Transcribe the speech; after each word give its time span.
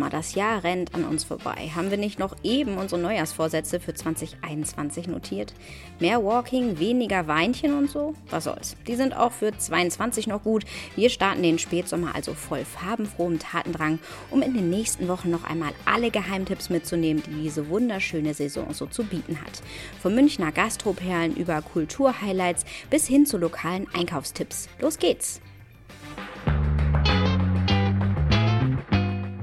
Spätsommer. 0.00 0.10
Das 0.10 0.34
Jahr 0.34 0.64
rennt 0.64 0.94
an 0.94 1.04
uns 1.04 1.24
vorbei. 1.24 1.70
Haben 1.74 1.90
wir 1.90 1.98
nicht 1.98 2.18
noch 2.18 2.36
eben 2.42 2.78
unsere 2.78 3.00
Neujahrsvorsätze 3.00 3.80
für 3.80 3.94
2021 3.94 5.08
notiert? 5.08 5.52
Mehr 5.98 6.24
Walking, 6.24 6.78
weniger 6.78 7.26
Weinchen 7.26 7.74
und 7.76 7.90
so? 7.90 8.14
Was 8.30 8.44
soll's? 8.44 8.76
Die 8.86 8.96
sind 8.96 9.14
auch 9.14 9.32
für 9.32 9.56
22 9.56 10.26
noch 10.26 10.42
gut. 10.42 10.64
Wir 10.96 11.10
starten 11.10 11.42
den 11.42 11.58
Spätsommer 11.58 12.14
also 12.14 12.34
voll 12.34 12.64
farbenfrohem 12.64 13.38
Tatendrang, 13.38 13.98
um 14.30 14.42
in 14.42 14.54
den 14.54 14.70
nächsten 14.70 15.08
Wochen 15.08 15.30
noch 15.30 15.44
einmal 15.44 15.72
alle 15.84 16.10
Geheimtipps 16.10 16.70
mitzunehmen, 16.70 17.22
die 17.26 17.42
diese 17.42 17.68
wunderschöne 17.68 18.34
Saison 18.34 18.72
so 18.72 18.86
zu 18.86 19.04
bieten 19.04 19.40
hat. 19.40 19.62
Von 20.00 20.14
Münchner 20.14 20.52
Gastroperlen 20.52 21.36
über 21.36 21.62
Kulturhighlights 21.62 22.64
bis 22.88 23.06
hin 23.06 23.26
zu 23.26 23.38
lokalen 23.38 23.86
Einkaufstipps. 23.92 24.68
Los 24.80 24.98
geht's! 24.98 25.40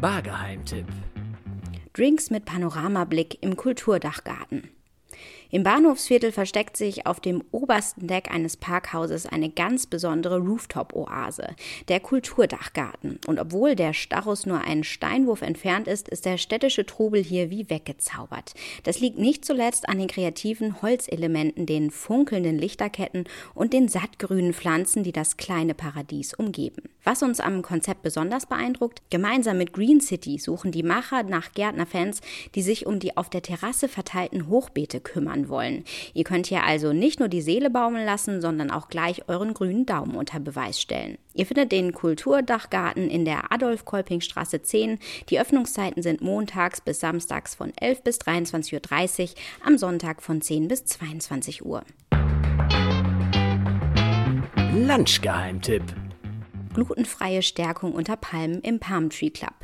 Bargeheimtipp. 0.01 0.85
Drinks 1.93 2.29
mit 2.29 2.45
Panoramablick 2.45 3.41
im 3.41 3.55
Kulturdachgarten. 3.55 4.69
Im 5.49 5.63
Bahnhofsviertel 5.63 6.33
versteckt 6.33 6.75
sich 6.75 7.05
auf 7.05 7.21
dem 7.21 7.41
obersten 7.51 8.07
Deck 8.07 8.29
eines 8.31 8.57
Parkhauses 8.57 9.25
eine 9.25 9.49
ganz 9.49 9.87
besondere 9.87 10.39
Rooftop-Oase, 10.39 11.55
der 11.87 12.01
Kulturdachgarten. 12.01 13.19
Und 13.27 13.39
obwohl 13.39 13.75
der 13.75 13.93
Stachus 13.93 14.45
nur 14.45 14.59
einen 14.59 14.83
Steinwurf 14.83 15.41
entfernt 15.41 15.87
ist, 15.87 16.09
ist 16.09 16.25
der 16.25 16.37
städtische 16.37 16.85
Trubel 16.85 17.23
hier 17.23 17.49
wie 17.49 17.69
weggezaubert. 17.69 18.55
Das 18.83 18.99
liegt 18.99 19.19
nicht 19.19 19.45
zuletzt 19.45 19.87
an 19.87 19.99
den 19.99 20.07
kreativen 20.07 20.81
Holzelementen, 20.81 21.65
den 21.65 21.91
funkelnden 21.91 22.57
Lichterketten 22.57 23.23
und 23.53 23.71
den 23.71 23.87
sattgrünen 23.87 24.53
Pflanzen, 24.53 25.03
die 25.03 25.13
das 25.13 25.37
kleine 25.37 25.73
Paradies 25.73 26.33
umgeben. 26.33 26.83
Was 27.05 27.23
uns 27.23 27.39
am 27.39 27.61
Konzept 27.61 28.01
besonders 28.01 28.47
beeindruckt, 28.47 29.01
gemeinsam 29.09 29.57
mit 29.57 29.71
Green 29.71 30.01
City 30.01 30.39
suchen 30.39 30.73
die 30.73 30.83
Macher 30.83 31.23
nach 31.23 31.53
Gärtnerfans, 31.53 32.19
die 32.53 32.61
sich 32.61 32.85
um 32.85 32.99
die 32.99 33.15
auf 33.15 33.29
der 33.29 33.41
Terrasse 33.41 33.87
verteilten 33.87 34.49
Hochbeete 34.49 34.99
kümmern 34.99 35.36
machen 35.37 35.49
wollen. 35.49 35.83
Ihr 36.13 36.23
könnt 36.23 36.47
hier 36.47 36.63
also 36.63 36.93
nicht 36.93 37.19
nur 37.19 37.29
die 37.29 37.41
Seele 37.41 37.69
baumeln 37.69 38.05
lassen, 38.05 38.41
sondern 38.41 38.71
auch 38.71 38.89
gleich 38.89 39.27
euren 39.27 39.53
grünen 39.53 39.85
Daumen 39.85 40.15
unter 40.15 40.39
Beweis 40.39 40.81
stellen. 40.81 41.17
Ihr 41.33 41.45
findet 41.45 41.71
den 41.71 41.93
Kulturdachgarten 41.93 43.09
in 43.09 43.25
der 43.25 43.51
Adolf-Kolping-Straße 43.51 44.61
10. 44.61 44.99
Die 45.29 45.39
Öffnungszeiten 45.39 46.01
sind 46.01 46.21
montags 46.21 46.81
bis 46.81 46.99
samstags 46.99 47.55
von 47.55 47.71
11 47.79 48.03
bis 48.03 48.19
23.30 48.19 49.23
Uhr, 49.23 49.29
am 49.63 49.77
Sonntag 49.77 50.21
von 50.21 50.41
10 50.41 50.67
bis 50.67 50.85
22 50.85 51.65
Uhr. 51.65 51.83
Lunchgeheimtipp. 54.73 55.83
Glutenfreie 56.73 57.41
Stärkung 57.41 57.93
unter 57.93 58.17
Palmen 58.17 58.61
im 58.61 58.79
Palm 58.79 59.09
Tree 59.09 59.31
Club. 59.31 59.56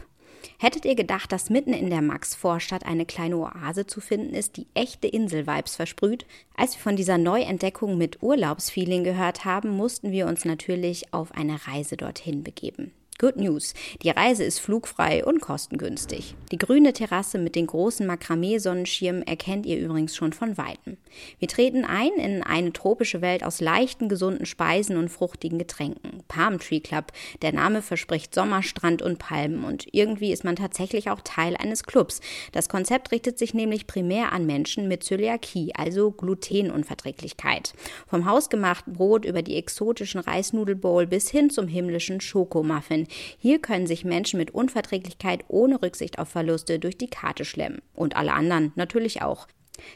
Hättet 0.64 0.86
ihr 0.86 0.96
gedacht, 0.96 1.34
dass 1.34 1.50
mitten 1.50 1.74
in 1.74 1.90
der 1.90 2.02
Max-Vorstadt 2.02 2.86
eine 2.86 3.06
kleine 3.06 3.36
Oase 3.36 3.86
zu 3.86 4.00
finden 4.00 4.34
ist, 4.34 4.56
die 4.56 4.66
echte 4.74 5.10
Insel-Vibes 5.10 5.76
versprüht? 5.76 6.26
Als 6.56 6.76
wir 6.76 6.80
von 6.80 6.96
dieser 6.96 7.18
Neuentdeckung 7.18 7.98
mit 7.98 8.24
Urlaubsfeeling 8.24 9.04
gehört 9.04 9.44
haben, 9.44 9.72
mussten 9.72 10.14
wir 10.14 10.26
uns 10.26 10.46
natürlich 10.46 11.14
auf 11.14 11.34
eine 11.34 11.68
Reise 11.68 11.98
dorthin 11.98 12.46
begeben. 12.46 12.94
Good 13.20 13.38
News. 13.38 13.74
Die 14.02 14.10
Reise 14.10 14.44
ist 14.44 14.60
flugfrei 14.60 15.24
und 15.24 15.40
kostengünstig. 15.40 16.36
Die 16.52 16.58
grüne 16.58 16.94
Terrasse 16.94 17.38
mit 17.38 17.56
den 17.56 17.68
großen 17.68 18.06
Makramee-Sonnenschirmen 18.06 19.24
erkennt 19.24 19.66
ihr 19.66 19.80
übrigens 19.80 20.16
schon 20.16 20.34
von 20.34 20.58
Weitem. 20.58 20.98
Wir 21.40 21.48
treten 21.48 21.86
ein 21.86 22.12
in 22.14 22.44
eine 22.44 22.74
tropische 22.74 23.22
Welt 23.22 23.44
aus 23.44 23.62
leichten, 23.62 24.10
gesunden 24.10 24.46
Speisen 24.46 24.98
und 24.98 25.10
fruchtigen 25.10 25.60
Getränken. 25.60 26.24
Palm 26.28 26.60
Tree 26.60 26.80
Club. 26.80 27.12
Der 27.42 27.54
Name 27.54 27.82
verspricht 27.82 28.34
Sommerstrand 28.34 29.02
und 29.02 29.20
Palmen 29.20 29.64
und 29.64 29.88
irgendwie 29.92 30.32
ist 30.32 30.44
man 30.44 30.56
tatsächlich 30.56 31.10
auch 31.10 31.22
Teil 31.22 31.56
eines 31.58 31.84
Clubs. 31.84 32.22
Das 32.52 32.70
Konzept 32.70 33.12
richtet 33.12 33.38
sich 33.38 33.54
nämlich 33.54 33.88
primär 33.88 34.32
an 34.32 34.46
Menschen 34.46 34.88
mit 34.88 35.04
Zöliakie, 35.04 35.74
also 35.76 36.12
Glutenunverträglichkeit. 36.12 37.74
Vom 38.08 38.26
hausgemachten 38.26 38.94
Brot 38.94 39.26
über 39.26 39.42
die 39.42 39.56
exotischen 39.56 40.22
Reisnudelbowl 40.22 41.08
bis 41.08 41.30
hin 41.30 41.50
zum 41.50 41.68
himmlischen 41.68 42.22
Schokomuffin. 42.22 43.03
Hier 43.38 43.60
können 43.60 43.88
sich 43.88 44.06
Menschen 44.06 44.38
mit 44.38 44.52
Unverträglichkeit 44.52 45.46
ohne 45.48 45.82
Rücksicht 45.82 46.20
auf 46.20 46.30
Verluste 46.30 46.80
durch 46.80 46.98
die 46.98 47.10
Karte 47.10 47.46
schlemmen. 47.46 47.82
Und 47.94 48.16
alle 48.16 48.34
anderen 48.34 48.72
natürlich 48.76 49.22
auch. 49.22 49.48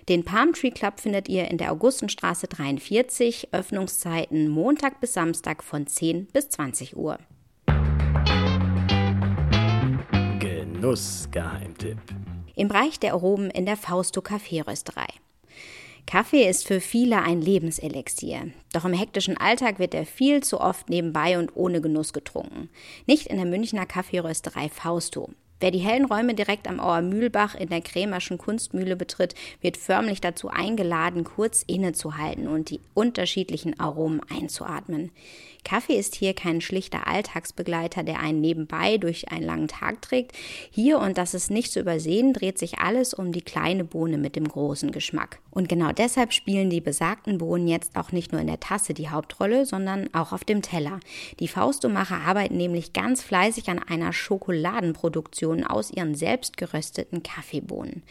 Den 0.10 0.24
Palm 0.26 0.54
Tree 0.54 0.72
Club 0.72 1.00
findet 1.00 1.30
ihr 1.30 1.50
in 1.50 1.58
der 1.58 1.72
Augustenstraße 1.72 2.48
43, 2.48 3.50
Öffnungszeiten 3.54 4.50
Montag 4.50 5.00
bis 5.00 5.14
Samstag 5.14 5.64
von 5.64 5.88
10 5.88 6.28
bis 6.28 6.50
20 6.50 6.98
Uhr. 6.98 7.20
Genussgeheimtipp. 10.40 12.00
Im 12.56 12.68
Bereich 12.68 13.00
der 13.00 13.14
Aromen 13.14 13.52
in 13.52 13.66
der 13.66 13.78
Fausto 13.78 14.22
Kaffeerösterei. 14.22 15.08
Kaffee 16.08 16.48
ist 16.48 16.66
für 16.66 16.80
viele 16.80 17.22
ein 17.22 17.42
Lebenselixier. 17.42 18.52
Doch 18.72 18.86
im 18.86 18.94
hektischen 18.94 19.36
Alltag 19.36 19.78
wird 19.78 19.94
er 19.94 20.06
viel 20.06 20.42
zu 20.42 20.62
oft 20.62 20.90
nebenbei 20.90 21.38
und 21.38 21.54
ohne 21.54 21.82
Genuss 21.82 22.14
getrunken. 22.14 22.70
Nicht 23.08 23.28
in 23.28 23.36
der 23.36 23.46
Münchner 23.46 23.86
Kaffeerösterei 23.86 24.70
Fausto. 24.70 25.30
Wer 25.60 25.72
die 25.72 25.80
hellen 25.80 26.06
Räume 26.06 26.34
direkt 26.34 26.68
am 26.70 26.80
Auer 26.80 27.02
Mühlbach 27.02 27.56
in 27.56 27.68
der 27.68 27.82
Krämerschen 27.82 28.38
Kunstmühle 28.38 28.96
betritt, 28.96 29.36
wird 29.60 29.76
förmlich 29.76 30.22
dazu 30.22 30.48
eingeladen, 30.50 31.26
kurz 31.26 31.64
innezuhalten 31.64 32.48
und 32.48 32.70
die 32.70 32.80
unterschiedlichen 32.94 33.78
Aromen 33.78 34.22
einzuatmen. 34.30 35.12
Kaffee 35.66 35.98
ist 35.98 36.16
hier 36.16 36.34
kein 36.34 36.62
schlichter 36.62 37.08
Alltagsbegleiter, 37.08 38.04
der 38.04 38.20
einen 38.20 38.40
nebenbei 38.40 38.98
durch 38.98 39.30
einen 39.32 39.44
langen 39.44 39.68
Tag 39.68 40.02
trägt. 40.02 40.32
Hier, 40.72 41.00
und 41.00 41.18
das 41.18 41.34
ist 41.34 41.52
nicht 41.52 41.74
zu 41.74 41.82
übersehen, 41.82 42.32
dreht 42.32 42.58
sich 42.58 42.80
alles 42.80 43.14
um 43.14 43.34
die 43.34 43.42
kleine 43.42 43.84
Bohne 43.84 44.18
mit 44.18 44.36
dem 44.38 44.48
großen 44.48 44.92
Geschmack. 44.92 45.40
Und 45.58 45.68
genau 45.68 45.92
deshalb 45.92 46.34
spielen 46.34 46.70
die 46.70 46.82
besagten 46.82 47.40
Bohnen 47.40 47.68
jetzt 47.68 47.96
auch 47.96 48.12
nicht 48.12 48.32
nur 48.32 48.40
in 48.40 48.46
der 48.46 48.60
Tasse 48.60 48.94
die 48.94 49.10
Hauptrolle, 49.10 49.66
sondern 49.66 50.08
auch 50.14 50.32
auf 50.32 50.44
dem 50.44 50.62
Teller. 50.62 51.00
Die 51.40 51.48
Faustomacher 51.48 52.18
arbeiten 52.18 52.58
nämlich 52.58 52.94
ganz 52.94 53.24
fleißig 53.24 53.68
an 53.68 53.80
einer 53.80 54.14
Schokoladenproduktion 54.14 55.64
aus 55.64 55.90
ihren 55.90 56.14
selbst 56.14 56.58
gerösteten 56.58 57.24
Kaffeebohnen. 57.24 58.04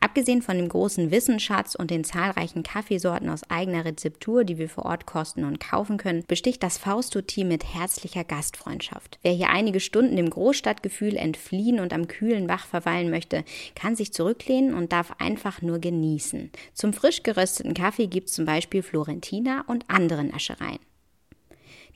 Abgesehen 0.00 0.42
von 0.42 0.56
dem 0.56 0.68
großen 0.68 1.10
Wissensschatz 1.10 1.74
und 1.74 1.90
den 1.90 2.04
zahlreichen 2.04 2.62
Kaffeesorten 2.62 3.30
aus 3.30 3.50
eigener 3.50 3.84
Rezeptur, 3.84 4.44
die 4.44 4.58
wir 4.58 4.68
vor 4.68 4.84
Ort 4.84 5.04
kosten 5.04 5.42
und 5.42 5.58
kaufen 5.58 5.96
können, 5.96 6.22
besticht 6.28 6.62
das 6.62 6.78
Faust 6.78 6.92
Fausto-Team 7.02 7.48
mit 7.48 7.74
herzlicher 7.74 8.22
Gastfreundschaft. 8.22 9.18
Wer 9.22 9.32
hier 9.32 9.50
einige 9.50 9.80
Stunden 9.80 10.14
dem 10.14 10.30
Großstadtgefühl 10.30 11.16
entfliehen 11.16 11.80
und 11.80 11.92
am 11.92 12.06
kühlen 12.06 12.46
Bach 12.46 12.64
verweilen 12.64 13.10
möchte, 13.10 13.42
kann 13.74 13.96
sich 13.96 14.12
zurücklehnen 14.12 14.72
und 14.72 14.92
darf 14.92 15.16
einfach 15.18 15.62
nur 15.62 15.80
genießen. 15.80 16.52
Zum 16.74 16.91
frisch 16.92 17.22
gerösteten 17.22 17.74
Kaffee 17.74 18.06
gibt 18.06 18.28
es 18.28 18.34
zum 18.34 18.44
Beispiel 18.44 18.82
Florentina 18.82 19.64
und 19.66 19.84
andere 19.88 20.24
Naschereien. 20.24 20.78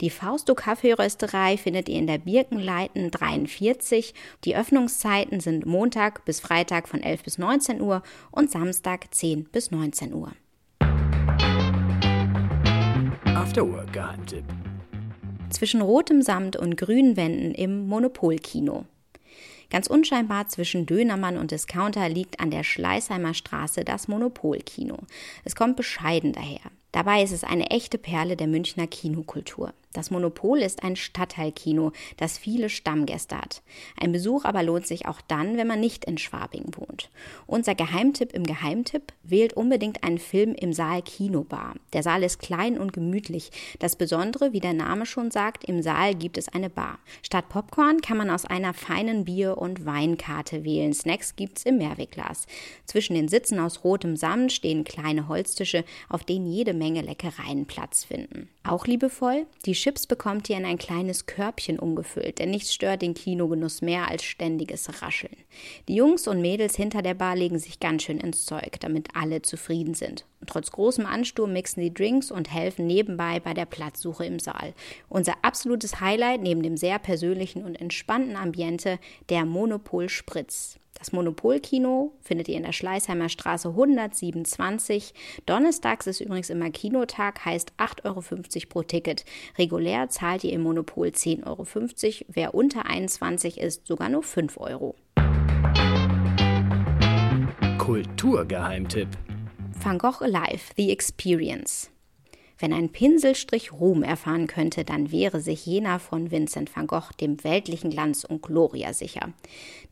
Die 0.01 0.11
Fausto 0.11 0.55
Kaffeerösterei 0.55 1.57
findet 1.57 1.89
ihr 1.89 1.99
in 1.99 2.07
der 2.07 2.19
Birkenleiten 2.19 3.11
43. 3.11 4.13
Die 4.45 4.55
Öffnungszeiten 4.55 5.41
sind 5.41 5.65
Montag 5.65 6.25
bis 6.27 6.41
Freitag 6.41 6.87
von 6.87 7.03
11 7.03 7.23
bis 7.23 7.39
19 7.39 7.81
Uhr 7.81 8.03
und 8.31 8.51
Samstag 8.51 9.15
10 9.15 9.45
bis 9.45 9.71
19 9.71 10.13
Uhr. 10.13 10.33
Afterwork 13.25 13.93
Geheimtipp 13.93 14.45
zwischen 15.51 15.81
rotem 15.81 16.23
Samt 16.23 16.57
und 16.57 16.77
grünen 16.77 17.17
Wänden 17.17 17.53
im 17.53 17.87
Monopolkino. 17.87 18.85
Ganz 19.71 19.87
unscheinbar 19.87 20.49
zwischen 20.49 20.87
Dönermann 20.87 21.37
und 21.37 21.51
Discounter 21.51 22.09
liegt 22.09 22.41
an 22.41 22.51
der 22.51 22.65
Schleißheimer 22.65 23.35
Straße 23.35 23.85
das 23.85 24.09
Monopolkino. 24.09 24.99
Es 25.45 25.57
kommt 25.57 25.77
bescheiden 25.77 26.33
daher. 26.33 26.71
Dabei 26.93 27.23
ist 27.23 27.33
es 27.33 27.45
eine 27.45 27.71
echte 27.71 27.99
Perle 27.99 28.37
der 28.37 28.47
Münchner 28.47 28.87
Kinokultur. 28.87 29.75
Das 29.97 30.11
Monopol 30.11 30.59
ist 30.59 30.83
ein 30.83 30.95
Stadtteilkino, 30.95 31.91
das 32.19 32.37
viele 32.37 32.69
Stammgäste 32.69 33.39
hat. 33.39 33.63
Ein 33.99 34.13
Besuch 34.13 34.45
aber 34.45 34.63
lohnt 34.63 34.87
sich 34.87 35.07
auch 35.07 35.23
dann, 35.23 35.57
wenn 35.57 35.67
man 35.67 35.81
nicht 35.81 36.05
in 36.05 36.19
Schwabing 36.19 36.67
wohnt. 36.77 37.09
Unser 37.47 37.75
Geheimtipp 37.75 38.35
im 38.35 38.45
Geheimtipp 38.45 39.15
wählt 39.23 39.55
unbedingt 39.55 40.05
einen 40.05 40.19
Film 40.19 40.55
im 40.55 40.75
Saal 40.75 41.01
Kinobar. 41.01 41.77
Der 41.95 42.03
Saal 42.03 42.25
ist 42.25 42.41
klein 42.41 42.79
und 42.79 42.93
gemütlich. 42.93 43.51
Das 43.79 43.97
Besondere, 43.97 44.53
wie 44.53 44.61
der 44.61 44.75
Name 44.75 45.07
schon 45.07 45.31
sagt, 45.31 45.65
im 45.65 45.81
Saal 45.81 46.15
gibt 46.15 46.37
es 46.37 46.51
eine 46.51 46.69
Bar. 46.69 46.99
Statt 47.23 47.49
Popcorn 47.49 48.03
kann 48.03 48.19
man 48.19 48.29
aus 48.29 48.45
einer 48.45 48.75
feinen 48.75 49.25
Bier- 49.25 49.57
und 49.57 49.87
Weinkarte 49.87 50.63
wählen. 50.63 50.93
Snacks 50.93 51.37
gibt's 51.37 51.63
im 51.63 51.79
Mehrwegglas. 51.79 52.47
Zwischen 52.85 53.15
den 53.15 53.29
Sitzen 53.29 53.59
aus 53.59 53.83
rotem 53.83 54.15
Samt 54.15 54.53
stehen 54.53 54.85
kleine 54.85 55.27
Holztische, 55.27 55.85
auf 56.11 56.23
denen 56.23 56.47
jede 56.47 56.75
Menge 56.75 57.01
Leckereien 57.01 57.65
Platz 57.65 58.05
finden. 58.05 58.51
Auch 58.63 58.87
liebevoll 58.87 59.47
die 59.65 59.75
Chips 59.87 60.09
bekommt 60.09 60.51
ihr 60.51 60.57
in 60.57 60.65
ein 60.65 60.79
kleines 60.79 61.27
Körbchen 61.27 61.79
umgefüllt, 61.79 62.41
denn 62.41 62.51
nichts 62.51 62.75
stört 62.75 63.03
den 63.03 63.15
Kinogenuss 63.15 63.83
mehr 63.83 64.11
als 64.11 64.25
ständiges 64.25 65.01
Rascheln. 65.01 65.37
Die 65.87 65.95
Jungs 65.95 66.27
und 66.27 66.41
Mädels 66.41 66.75
hinter 66.75 67.03
der 67.03 67.15
Bar 67.15 67.37
legen 67.37 67.61
sich 67.61 67.79
ganz 67.79 68.03
schön 68.03 68.19
ins 68.19 68.47
Zeug, 68.47 68.81
damit 68.81 69.11
alle 69.15 69.43
zufrieden 69.43 69.95
sind. 69.95 70.27
Und 70.41 70.51
trotz 70.51 70.73
großem 70.73 71.07
Ansturm 71.07 71.53
mixen 71.53 71.83
die 71.83 71.95
Drinks 71.95 72.33
und 72.33 72.53
helfen 72.53 72.89
nebenbei 72.89 73.39
bei 73.39 73.55
der 73.55 73.65
Platzsuche 73.65 74.25
im 74.27 74.41
Saal. 74.41 74.75
Unser 75.09 75.35
absolutes 75.43 76.01
Highlight 76.01 76.43
neben 76.43 76.65
dem 76.65 76.77
sehr 76.77 76.99
persönlichen 76.99 77.65
und 77.65 77.77
entspannten 77.77 78.35
Ambiente, 78.35 78.99
der 79.29 79.45
Monopol 79.45 80.09
Spritz. 80.09 80.81
Das 80.99 81.13
Monopolkino 81.13 82.13
findet 82.21 82.49
ihr 82.49 82.57
in 82.57 82.63
der 82.63 82.73
Schleißheimer 82.73 83.29
Straße 83.29 83.69
127. 83.69 85.13
Donnerstags 85.45 86.07
ist 86.07 86.21
übrigens 86.21 86.51
immer 86.51 86.71
Kinotag, 86.71 87.45
heißt 87.45 87.75
8,50 87.79 88.05
Euro 88.05 88.23
pro 88.69 88.83
Ticket. 88.83 89.25
Regulär 89.59 90.09
zahlt 90.09 90.45
ihr 90.45 90.53
im 90.53 90.63
Monopol 90.63 91.09
10,50 91.09 91.47
Euro. 91.47 91.67
Wer 92.29 92.55
unter 92.55 92.87
21 92.87 93.61
ist, 93.61 93.87
sogar 93.87 94.09
nur 94.09 94.23
5 94.23 94.59
Euro. 94.59 94.95
Kulturgeheimtipp. 97.79 99.09
Van 99.83 99.99
Gogh 99.99 100.25
Alive, 100.25 100.73
The 100.77 100.91
Experience. 100.91 101.91
Wenn 102.59 102.73
ein 102.73 102.89
Pinselstrich 102.89 103.73
Ruhm 103.73 104.03
erfahren 104.03 104.47
könnte, 104.47 104.85
dann 104.85 105.13
wäre 105.13 105.41
sich 105.41 105.67
jener 105.67 105.99
von 105.99 106.31
Vincent 106.31 106.75
van 106.75 106.87
Gogh 106.87 107.13
dem 107.21 107.45
weltlichen 107.45 107.91
Glanz 107.91 108.25
und 108.25 108.43
Gloria 108.43 108.95
sicher. 108.95 109.33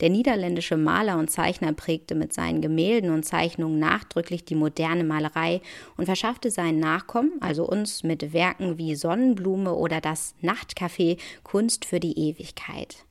Der 0.01 0.09
niederländische 0.09 0.79
Maler 0.79 1.19
und 1.19 1.31
Zeichner 1.31 1.75
prägte 1.75 2.15
mit 2.15 2.33
seinen 2.33 2.63
Gemälden 2.63 3.11
und 3.11 3.25
Zeichnungen 3.25 3.79
nachdrücklich 3.79 4.47
die 4.47 4.55
moderne 4.55 5.05
Malerei 5.05 5.61
und 5.99 6.07
verschaffte 6.07 6.51
seinen 6.51 6.81
Nachkommen, 6.81 7.33
also 7.41 7.69
uns, 7.69 8.03
mit 8.03 8.33
Werken 8.33 8.79
wie 8.79 8.95
Sonnenblume 8.95 9.75
oder 9.75 10.01
das 10.01 10.35
Nachtcafé 10.43 11.19
Kunst 11.43 11.85
für 11.85 12.01
die 12.01 12.19
Ewigkeit. 12.19 13.05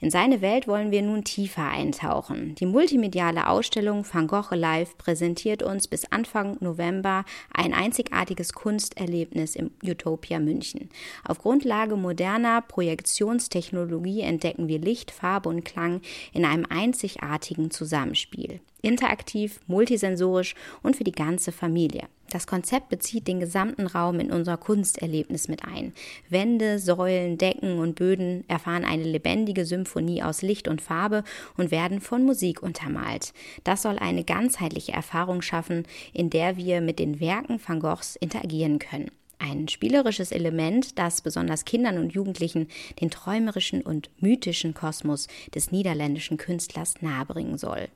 In 0.00 0.10
seine 0.10 0.40
Welt 0.40 0.66
wollen 0.68 0.90
wir 0.90 1.02
nun 1.02 1.24
tiefer 1.24 1.68
eintauchen. 1.68 2.54
Die 2.54 2.66
multimediale 2.66 3.48
Ausstellung 3.48 4.06
Van 4.10 4.26
Gogh 4.26 4.50
Alive 4.50 4.92
präsentiert 4.96 5.62
uns 5.62 5.88
bis 5.88 6.04
Anfang 6.10 6.56
November 6.60 7.24
ein 7.52 7.74
einzigartiges 7.74 8.52
Kunsterlebnis 8.52 9.56
im 9.56 9.70
Utopia 9.82 10.38
München. 10.38 10.88
Auf 11.24 11.38
Grundlage 11.38 11.96
moderner 11.96 12.62
Projektionstechnologie 12.62 14.20
entdecken 14.20 14.68
wir 14.68 14.78
Licht, 14.78 15.10
Farbe 15.10 15.48
und 15.48 15.64
Klang 15.64 16.00
in 16.32 16.44
einem 16.44 16.64
einzigartigen 16.68 17.70
Zusammenspiel 17.70 18.60
interaktiv, 18.80 19.60
multisensorisch 19.66 20.54
und 20.82 20.96
für 20.96 21.04
die 21.04 21.12
ganze 21.12 21.52
Familie. 21.52 22.04
Das 22.30 22.46
Konzept 22.46 22.90
bezieht 22.90 23.26
den 23.26 23.40
gesamten 23.40 23.86
Raum 23.86 24.20
in 24.20 24.30
unser 24.30 24.58
Kunsterlebnis 24.58 25.48
mit 25.48 25.64
ein. 25.64 25.94
Wände, 26.28 26.78
Säulen, 26.78 27.38
Decken 27.38 27.78
und 27.78 27.94
Böden 27.94 28.44
erfahren 28.48 28.84
eine 28.84 29.04
lebendige 29.04 29.64
Symphonie 29.64 30.22
aus 30.22 30.42
Licht 30.42 30.68
und 30.68 30.82
Farbe 30.82 31.24
und 31.56 31.70
werden 31.70 32.00
von 32.02 32.24
Musik 32.24 32.62
untermalt. 32.62 33.32
Das 33.64 33.82
soll 33.82 33.98
eine 33.98 34.24
ganzheitliche 34.24 34.92
Erfahrung 34.92 35.40
schaffen, 35.40 35.84
in 36.12 36.28
der 36.28 36.58
wir 36.58 36.82
mit 36.82 36.98
den 36.98 37.18
Werken 37.18 37.60
Van 37.66 37.80
Goghs 37.80 38.16
interagieren 38.16 38.78
können. 38.78 39.10
Ein 39.38 39.68
spielerisches 39.68 40.32
Element, 40.32 40.98
das 40.98 41.22
besonders 41.22 41.64
Kindern 41.64 41.96
und 41.96 42.12
Jugendlichen 42.12 42.66
den 43.00 43.10
träumerischen 43.10 43.82
und 43.82 44.10
mythischen 44.20 44.74
Kosmos 44.74 45.28
des 45.54 45.70
niederländischen 45.70 46.36
Künstlers 46.36 47.00
nahebringen 47.00 47.56
soll. 47.56 47.88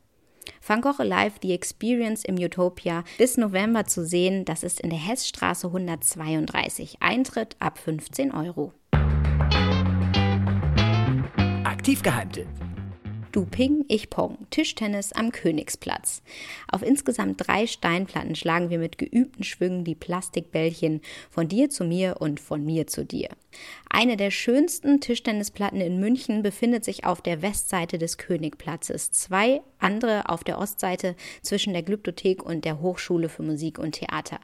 Van 0.67 0.81
Gogh 0.81 1.01
Alive 1.01 1.35
The 1.43 1.53
Experience 1.53 2.25
im 2.25 2.37
Utopia 2.37 3.05
bis 3.19 3.37
November 3.37 3.87
zu 3.87 4.05
sehen. 4.05 4.45
Das 4.45 4.63
ist 4.63 4.81
in 4.81 4.91
der 4.91 4.99
Hessstraße 4.99 5.69
132. 5.69 6.97
Eintritt 7.01 7.57
ab 7.59 7.79
15 7.79 8.33
Euro. 8.33 8.73
Aktivgeheimtipp. 11.65 12.72
Du 13.33 13.47
Ping, 13.47 13.87
ich 13.89 14.11
Pong. 14.11 14.37
Tischtennis 14.51 15.15
am 15.15 15.33
Königsplatz. 15.33 16.23
Auf 16.71 16.83
insgesamt 16.83 17.49
drei 17.49 17.67
Steinplatten 17.67 18.35
schlagen 18.35 18.69
wir 18.69 18.79
mit 18.79 18.99
geübten 18.99 19.43
Schwüngen 19.43 19.85
die 19.85 19.95
Plastikbällchen 19.95 21.01
von 21.31 21.49
dir 21.49 21.71
zu 21.71 21.85
mir 21.85 22.17
und 22.21 22.41
von 22.41 22.63
mir 22.63 22.87
zu 22.89 23.07
dir. 23.07 23.31
Eine 23.89 24.19
der 24.19 24.31
schönsten 24.31 25.01
Tischtennisplatten 25.01 25.81
in 25.81 25.99
München 25.99 26.43
befindet 26.43 26.85
sich 26.85 27.07
auf 27.07 27.23
der 27.23 27.41
Westseite 27.41 27.97
des 27.97 28.19
Königplatzes. 28.19 29.13
Zwei 29.13 29.63
andere 29.79 30.29
auf 30.29 30.45
der 30.45 30.59
Ostseite 30.59 31.17
zwischen 31.41 31.73
der 31.73 31.83
Glyptothek 31.83 32.43
und 32.43 32.67
der 32.67 32.81
Hochschule 32.81 33.31
für 33.31 33.43
Musik 33.43 33.79
und 33.79 33.93
Theater. 33.93 34.41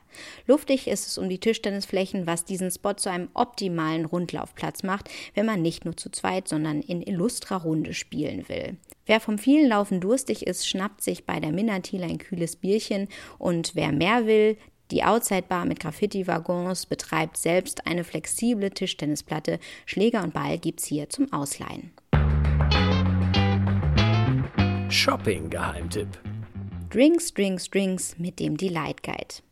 Luftig 0.47 0.89
ist 0.89 1.07
es 1.07 1.19
um 1.19 1.29
die 1.29 1.41
Tischtennisflächen, 1.41 2.27
was 2.27 2.47
diesen 2.47 2.71
Spot 2.71 2.95
zu 2.95 3.11
einem 3.11 3.29
optimalen 3.35 4.07
Rundlaufplatz 4.07 4.83
macht, 4.83 5.11
wenn 5.35 5.47
man 5.47 5.61
nicht 5.61 5.85
nur 5.85 5.97
zu 5.97 6.11
zweit, 6.11 6.49
sondern 6.49 6.81
in 6.81 7.03
illustrer 7.03 7.63
Runde 7.63 7.93
spielen 7.93 8.49
will. 8.49 8.78
Wer 9.07 9.21
vom 9.21 9.39
vielen 9.39 9.69
Laufen 9.69 10.01
durstig 10.01 10.47
ist, 10.47 10.69
schnappt 10.69 11.03
sich 11.03 11.25
bei 11.25 11.41
der 11.41 11.53
Minnatil 11.53 12.03
ein 12.03 12.19
kühles 12.19 12.57
Bierchen 12.57 13.09
und 13.39 13.75
wer 13.75 13.93
mehr 13.93 14.27
will, 14.27 14.57
die 14.91 15.05
Outside 15.05 15.45
Bar 15.49 15.67
mit 15.67 15.81
Graffiti-Waggons 15.81 16.87
betreibt 16.87 17.37
selbst 17.37 17.87
eine 17.87 18.05
flexible 18.05 18.71
Tischtennisplatte. 18.71 19.59
Schläger 19.85 20.23
und 20.23 20.33
Ball 20.33 20.59
gibt's 20.59 20.87
hier 20.87 21.11
zum 21.11 21.31
Ausleihen. 21.31 21.93
Shopping-Geheimtipp. 24.89 26.09
Drinks, 26.91 27.35
Drinks, 27.35 27.69
Drinks 27.69 28.19
mit 28.19 28.41
dem 28.41 28.57
Delight 28.57 29.03
Guide. 29.03 29.43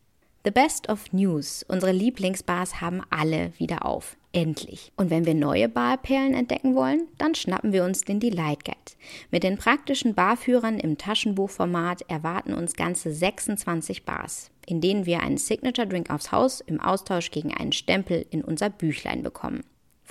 The 0.47 0.51
Best 0.51 0.87
of 0.87 1.11
News. 1.11 1.65
Unsere 1.67 1.91
Lieblingsbars 1.91 2.79
haben 2.79 3.01
alle 3.09 3.51
wieder 3.57 3.85
auf. 3.85 4.15
Endlich. 4.31 4.93
Und 4.95 5.09
wenn 5.09 5.25
wir 5.25 5.35
neue 5.35 5.67
Barperlen 5.67 6.33
entdecken 6.33 6.73
wollen, 6.73 7.09
dann 7.17 7.35
schnappen 7.35 7.73
wir 7.73 7.83
uns 7.83 8.05
den 8.05 8.21
Delight 8.21 8.63
Guide. 8.63 8.95
Mit 9.29 9.43
den 9.43 9.57
praktischen 9.57 10.15
Barführern 10.15 10.79
im 10.79 10.97
Taschenbuchformat 10.97 12.03
erwarten 12.09 12.53
uns 12.53 12.77
ganze 12.77 13.11
26 13.11 14.05
Bars 14.05 14.49
in 14.65 14.81
denen 14.81 15.05
wir 15.05 15.21
einen 15.21 15.37
Signature 15.37 15.87
Drink 15.87 16.09
aufs 16.09 16.31
Haus 16.33 16.59
im 16.59 16.81
Austausch 16.81 17.31
gegen 17.31 17.53
einen 17.53 17.71
Stempel 17.71 18.25
in 18.29 18.43
unser 18.43 18.69
Büchlein 18.69 19.23
bekommen 19.23 19.63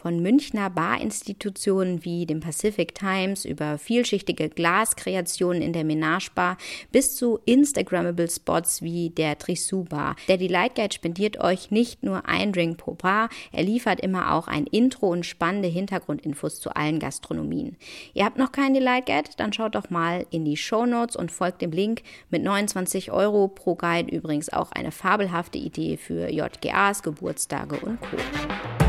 von 0.06 0.22
Münchner 0.22 0.70
Barinstitutionen 0.70 2.04
wie 2.04 2.26
dem 2.26 2.38
Pacific 2.38 2.94
Times 2.94 3.44
über 3.44 3.76
vielschichtige 3.76 4.48
Glaskreationen 4.48 5.60
in 5.60 5.72
der 5.72 5.82
Menage 5.82 6.30
Bar 6.32 6.58
bis 6.92 7.16
zu 7.16 7.40
Instagrammable 7.44 8.30
Spots 8.30 8.82
wie 8.82 9.10
der 9.10 9.36
Trissou 9.36 9.82
Bar. 9.82 10.14
Der 10.28 10.36
Delight 10.36 10.76
Guide 10.76 10.94
spendiert 10.94 11.40
euch 11.40 11.72
nicht 11.72 12.04
nur 12.04 12.28
ein 12.28 12.52
Drink 12.52 12.78
pro 12.78 12.94
Bar, 12.94 13.30
er 13.50 13.64
liefert 13.64 13.98
immer 13.98 14.32
auch 14.32 14.46
ein 14.46 14.68
Intro 14.68 15.08
und 15.08 15.26
spannende 15.26 15.66
Hintergrundinfos 15.66 16.60
zu 16.60 16.70
allen 16.76 17.00
Gastronomien. 17.00 17.76
Ihr 18.14 18.26
habt 18.26 18.38
noch 18.38 18.52
keinen 18.52 18.74
Delight 18.74 19.06
Guide? 19.06 19.30
Dann 19.36 19.52
schaut 19.52 19.74
doch 19.74 19.90
mal 19.90 20.24
in 20.30 20.44
die 20.44 20.56
Show 20.56 20.86
Notes 20.86 21.16
und 21.16 21.32
folgt 21.32 21.62
dem 21.62 21.72
Link. 21.72 22.04
Mit 22.30 22.44
29 22.44 23.10
Euro 23.10 23.48
pro 23.48 23.74
Guide 23.74 24.14
übrigens 24.14 24.52
auch 24.52 24.70
eine 24.70 24.92
fabelhafte 24.92 25.58
Idee 25.58 25.96
für 25.96 26.30
JGAs, 26.30 27.02
Geburtstage 27.02 27.74
und 27.80 28.00
Co. 28.00 28.85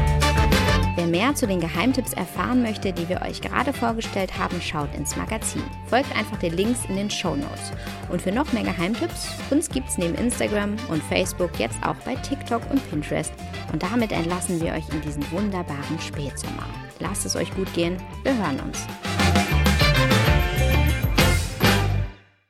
Wer 0.97 1.05
mehr 1.05 1.35
zu 1.35 1.45
den 1.45 1.59
Geheimtipps 1.59 2.13
erfahren 2.13 2.63
möchte, 2.63 2.91
die 2.91 3.07
wir 3.07 3.21
euch 3.21 3.39
gerade 3.39 3.71
vorgestellt 3.71 4.35
haben, 4.39 4.59
schaut 4.59 4.95
ins 4.95 5.15
Magazin. 5.15 5.61
Folgt 5.85 6.11
einfach 6.17 6.39
den 6.39 6.57
Links 6.57 6.85
in 6.89 6.95
den 6.95 7.11
Show 7.11 7.35
Notes. 7.35 7.71
Und 8.09 8.19
für 8.19 8.31
noch 8.31 8.51
mehr 8.51 8.63
Geheimtipps, 8.63 9.27
uns 9.51 9.69
gibt's 9.69 9.99
neben 9.99 10.15
Instagram 10.15 10.75
und 10.89 11.03
Facebook 11.03 11.51
jetzt 11.59 11.77
auch 11.85 11.97
bei 12.03 12.15
TikTok 12.15 12.63
und 12.71 12.89
Pinterest. 12.89 13.31
Und 13.71 13.83
damit 13.83 14.11
entlassen 14.11 14.59
wir 14.59 14.73
euch 14.73 14.89
in 14.89 15.01
diesen 15.01 15.31
wunderbaren 15.31 15.99
Spätsommer. 15.99 16.65
Lasst 16.97 17.27
es 17.27 17.35
euch 17.35 17.53
gut 17.53 17.71
gehen. 17.75 17.97
Wir 18.23 18.35
hören 18.35 18.59
uns. 18.61 18.87